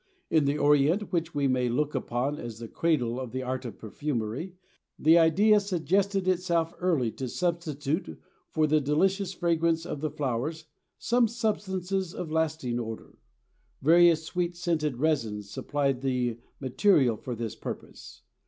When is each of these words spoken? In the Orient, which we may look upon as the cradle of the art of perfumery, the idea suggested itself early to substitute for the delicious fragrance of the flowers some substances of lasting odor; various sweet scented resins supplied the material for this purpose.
In 0.31 0.45
the 0.45 0.57
Orient, 0.57 1.13
which 1.13 1.35
we 1.35 1.47
may 1.47 1.69
look 1.69 1.93
upon 1.93 2.39
as 2.39 2.57
the 2.57 2.67
cradle 2.67 3.19
of 3.19 3.31
the 3.31 3.43
art 3.43 3.65
of 3.65 3.77
perfumery, 3.77 4.55
the 4.97 5.19
idea 5.19 5.59
suggested 5.59 6.27
itself 6.27 6.73
early 6.79 7.11
to 7.11 7.27
substitute 7.29 8.19
for 8.49 8.65
the 8.65 8.81
delicious 8.81 9.31
fragrance 9.31 9.85
of 9.85 10.01
the 10.01 10.09
flowers 10.09 10.65
some 10.97 11.27
substances 11.27 12.15
of 12.15 12.31
lasting 12.31 12.79
odor; 12.79 13.15
various 13.83 14.23
sweet 14.23 14.55
scented 14.57 14.97
resins 14.97 15.51
supplied 15.51 16.01
the 16.01 16.39
material 16.59 17.15
for 17.15 17.35
this 17.35 17.55
purpose. 17.55 18.23